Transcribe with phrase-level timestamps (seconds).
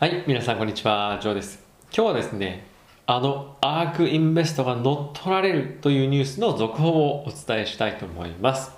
[0.00, 1.58] はい、皆さんこんにちは、ジョーです。
[1.92, 2.68] 今日はですね、
[3.06, 8.70] あのアークインベストが乗っ取られるというニュースの続報をお伝えしたいと思います。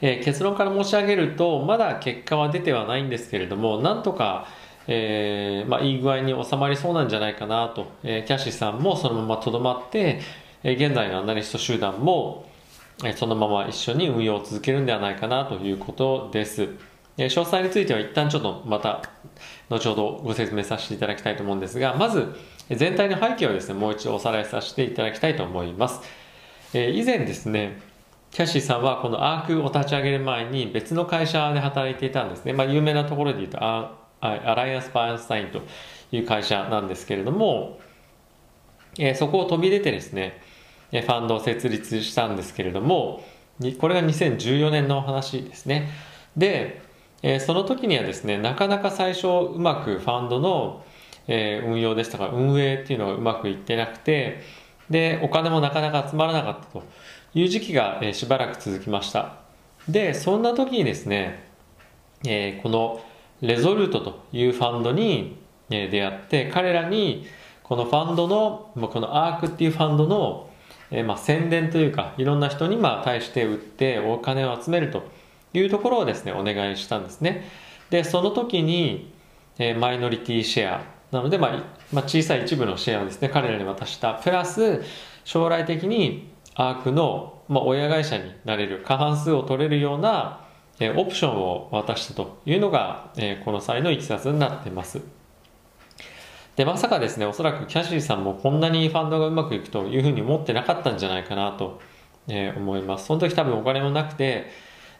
[0.00, 4.46] えー結論から申し上げると、まだ結果は出てはないんですけれども、なんとか、
[4.86, 10.20] えーまあ、いい具合に収まりそうなんじゃないかなと、えーキャシーさんもそのままとどまって、
[10.62, 12.48] え現在のアナリスト集団も、
[13.04, 16.68] えそのまま一緒に運用を続けるんではないかなということです。
[17.20, 19.02] え詳細については一旦ちょっとまた
[19.68, 22.34] 後ほどご説明させていただきたいと思うんですが、まず
[22.70, 26.00] 全体の背景をですね、もう一度おさらいさせていただきたいと思います。
[26.72, 27.78] え以前ですね、
[28.30, 32.54] キャシーさんはこのアークを立ち上げる前に別の会社で働いていたんですね。
[32.54, 35.60] まあ、有名なところで言うとアアライアンス・パーンスタインと
[36.12, 37.80] いう会社なんですけれども、
[38.98, 40.40] えそこを飛び出てですね、
[40.90, 43.22] ファンドを設立したんですけれども、
[43.78, 45.90] これが2014年の話ですね。
[46.36, 46.82] で、
[47.22, 50.84] えーその時にはですね、なかなか最初うまくファンドの、
[51.28, 54.40] えー運用でしたから運営っていうのがうまくいってなくて、
[54.88, 56.82] で、お金もなかなか集まらなかったと
[57.34, 59.34] いう時期が、えーしばらく続きました。
[59.88, 61.44] で、そんな時にですね、
[62.26, 63.00] えーこの
[63.40, 65.36] レゾルートというファンドに、
[65.70, 67.26] えー出会って、彼らに
[67.62, 70.50] このファンドの、まこのアークっていうファンドの、
[70.90, 75.08] えーまあ、宣伝というか、いろんな人にまあ対して売ってお金を集めると
[75.52, 77.48] いうところをですね、お願いしたんですね。
[77.90, 79.12] で、その時に、
[79.58, 84.14] えーマイノリティシェア、なので、まあまあ、小さい一部のシェアをですね、彼らに渡した。
[84.14, 84.82] プラス、
[85.24, 90.44] 将来的にアークの、まあ、親会社になれる、過半数を取れるような、
[90.78, 95.00] えーオプションを渡したというのが、えーこの際のいきさつになってます。
[96.56, 101.80] で、まさかですね、おそらくキャシーさんもこんなにファンドがうまくいくというふうに思ってなかったんじゃないかなと、
[102.28, 103.06] えー思います。
[103.06, 104.46] その時多分お金もなくて、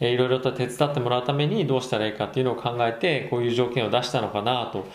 [0.00, 4.86] えーいろいろと手伝ってもらうためにどうしたらいいかっていうのを考えて、こういう条件を出したのかなと、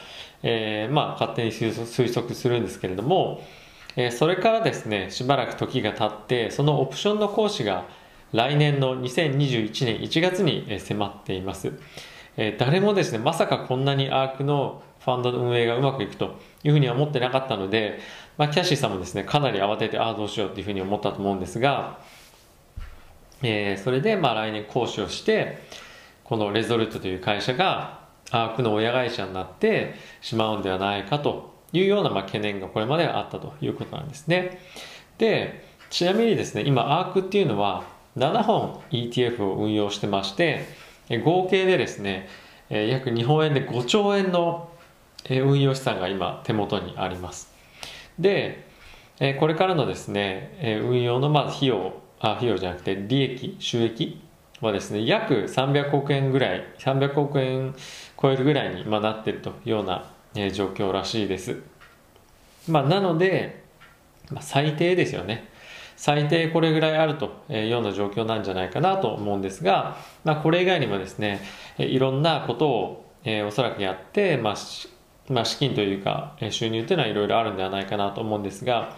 [0.43, 3.41] えーまあ勝手に推測するんですけれども、
[3.95, 7.85] えーそれからですね、しばらく時が経って、そのオプションの行使が
[8.33, 11.73] 来年の2021年1月に迫っています。
[12.37, 17.99] えー誰もですね、まさかこんなにアークのファンドの運営がうまくいくというふうには思ってなかったので、
[18.37, 21.99] まあ、キャシーさんもですね、かなり慌てて、ああ、どうしようっていうふうに思ったと思うんですが、
[23.41, 25.59] えーそれでまあ来年講師をして、
[26.23, 34.59] このレゾルトという会社がアークの親会社になってしまうんではないかというようなまあ懸念がこれまであったということなんですね。
[35.17, 37.83] で、ちなみにですね、今アークっていうのは
[38.17, 40.65] 7本 ETF を運用してまして、
[41.23, 42.29] 合計でですね、
[42.69, 44.69] 約日本円で5兆円の
[45.29, 47.53] 運用資産が今手元にあります。
[48.17, 48.65] で、
[49.39, 54.21] これからのですね、運用のまず費用、あ、費用じゃなくて利益、収益？
[54.61, 57.75] はですね、約300億円ぐらい、300億円
[58.21, 61.61] 超えるぐらいにまあなっているというような、えー状況らしいです。
[62.69, 63.63] まあ、なので、
[64.31, 65.49] まあ、最低ですよね。
[65.95, 71.41] 最低これぐらいあるというような状況なんじゃないかなと思うんですが、まあ、これ以外にもですね、
[71.77, 74.55] いろんなことを、えーおそらくやって、まあ
[75.29, 78.97] まあ、資金というか収入というのはいろいろあるんではないかなと思うんですが、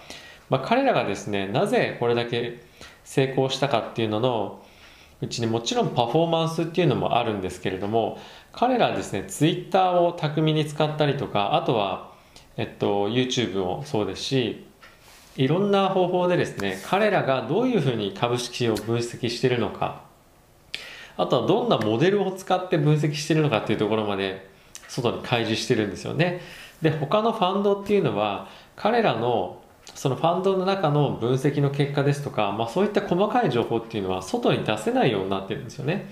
[0.50, 2.60] まあ、彼らがですねなぜこれだけ
[3.04, 4.66] 成功したかっていうのの
[5.22, 8.20] うちにもちろんパフォーマンスっていうのもあるんですけれども
[8.52, 12.12] 彼らはですねツイッターを巧みに使ったりとかあとは、
[12.58, 14.66] えっと、YouTube もそうですし
[15.36, 20.04] いろんな方法でですね彼らがどういうふうに株式を分析しているのか
[21.18, 24.50] あとはどんなモデルを使って分析しているのかっていうところまで
[24.88, 26.42] 外に開示してるんですよね。
[26.82, 29.63] で、他のファンドっていうのは彼らの
[29.96, 36.12] そのファンドの中の分析の結果ですとか、まあそういった細かい情報っていうのは外に出せないようになってるんですよね。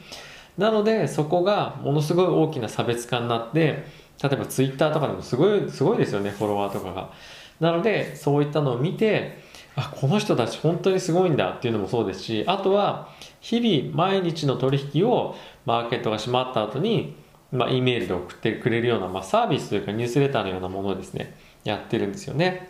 [0.57, 3.85] なのでそこがものすごい大きな差別化になって、
[4.21, 7.09] 例えばツイッターとかでもすごい、すごいですよね、フォロワーとかが。
[7.59, 9.39] なのでそういったのを見て、
[9.75, 13.09] あ、この人たち本当にすごいんだっていうのもそうですし、あとは
[13.39, 17.15] 日々毎日の取引をマーケットが閉まった後に、
[17.51, 22.69] まあ、E メールで送ってくれるような、まあ、サービスというかニュースレターのようなものをですね、やってるんですよね。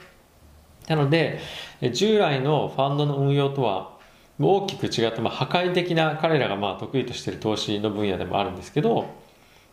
[0.88, 1.40] なので、
[1.94, 3.98] 従来のファンドの運用とは
[4.40, 9.06] 大きく違って、まあ、破壊的な彼らがまあ得意としている投資の分野でもあるんですけど、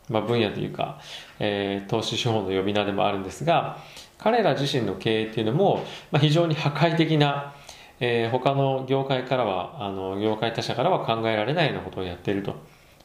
[0.09, 1.01] まあ、分野というか、
[1.39, 3.79] えー投資手法の呼び名でもあるんですが、
[4.19, 7.55] 彼ら自身の経営っていうのも、まあ、非常に破壊的な、
[8.01, 12.57] えー他の業界からは、あの、業界他社からは考えられないようなことをやっていると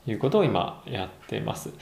[0.08, 1.74] いうことを今やっています。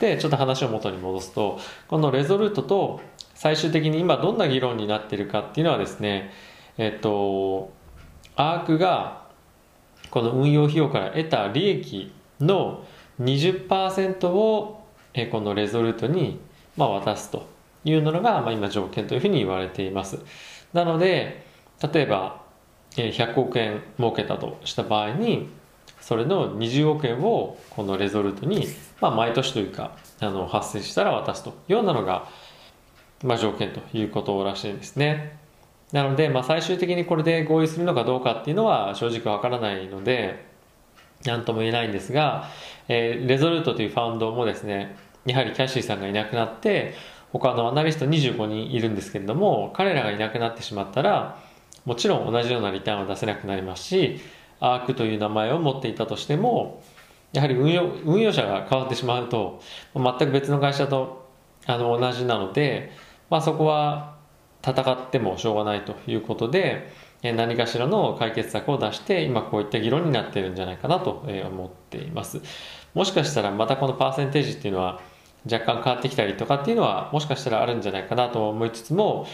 [0.00, 1.58] で、ちょっと話を元に戻すと、
[1.88, 3.00] このレゾルートと
[3.38, 6.30] 最終的に今どんな議論になっているかっていうのはですね、
[6.76, 7.72] えっと、
[8.36, 9.26] アークが
[10.10, 12.84] この運用費用から得た利益の
[13.20, 14.78] 20%を
[15.14, 16.40] えこのレゾルトに、
[16.76, 17.48] 渡すと
[17.84, 20.20] いうのが、今条件というふうに言われています。
[20.72, 21.44] なので、
[21.92, 22.42] 例えば、
[22.92, 25.48] 100億円儲けたとした場合に、
[26.00, 28.68] それの20億円をこのレゾルトに、
[29.00, 32.28] まあ、毎年というかあの発生したら渡すというようなのが、
[33.22, 35.36] まあ、条件ということらしいですね。
[35.92, 40.44] なので、まあ、最終的にこれで合意するのかどうかっていうのは正直わからないので
[41.24, 42.48] 何とも言えないんですが、
[42.88, 46.94] えー、レゾルートというファウンドもですねやはりキャッシーさんがいなくなって
[47.32, 51.38] 他のアナリスト25人いるんですけれども彼らがいなくなってしまったら
[51.86, 54.20] もちろん同じようなリターンは出せなくなりますし
[54.60, 56.82] アークという名前を持っていたとしても
[57.32, 59.62] やはり運用運用者が変わってしまうと
[59.94, 61.26] 全く別の会社と
[61.66, 62.90] あの同じなので、
[63.30, 64.16] まあ、そこは
[64.66, 66.92] 戦ってもしょうがないということで
[67.22, 72.40] 何かしらの解決策を出して今こういった議論になっているんじゃないかなと思っています。
[72.94, 75.00] もしかしたらまたこのパーセンテージっていうのは
[75.50, 79.26] 若干変わってきたりとかっていうのはもしかしたらあるんじゃないかなと思いつつも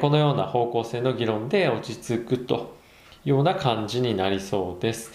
[0.00, 2.76] このような方向性の議論で落ち着くと
[3.24, 5.12] いうような感じになりそうです。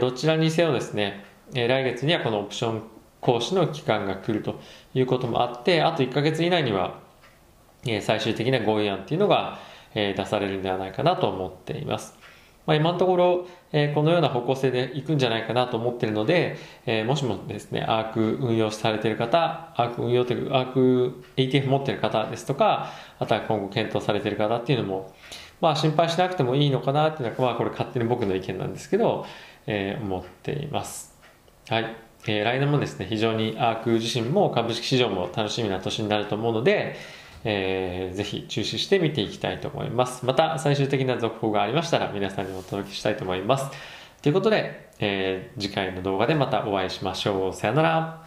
[0.00, 2.82] どちらにせよですね来月にはこのオプション
[3.20, 4.60] 行使の期間が来ると
[4.94, 7.03] いうこともあってあと1ヶ月以内には
[8.00, 9.58] 最終的な合意案っていうのが
[9.94, 12.18] 出されるんではないかなと思っています。
[12.66, 25.14] まあ、今のところ、えこのような方向性でいくんじゃないかなと思っているので、えもしもですね、アーク運用されている方、アーク運用という、アーク ETF 持っている方ですとか、あとは今後検討されている方っていうのも、
[25.60, 29.26] まあ心配しなくてもいいのかなっていうのは、まあこれ勝手に僕の意見なんですけど、
[29.66, 31.18] えー、思っています。
[31.68, 31.96] はい。
[32.26, 36.96] えー、来年もですね、非常にアーク自身も株式市場も楽しみな年になると思うので、
[37.44, 40.24] えー、ぜひ注視して見ていきたいと思います。
[40.24, 43.70] また最終的な続報がありましたら皆さんにお届けしたいと思います。
[44.22, 47.52] ということで、えー、次回の動画でまたお会いしましょう。
[47.52, 48.23] さよなら。